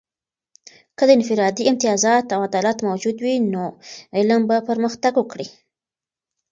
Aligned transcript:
که 0.97 1.03
د 1.05 1.09
انفرادي 1.17 1.63
امتیازات 1.71 2.25
او 2.35 2.39
عدالت 2.47 2.77
موجود 2.87 3.17
وي، 3.23 3.35
نو 3.53 3.63
علم 4.17 4.41
به 4.49 4.57
پرمختګ 4.69 5.13
وکړي. 5.17 5.47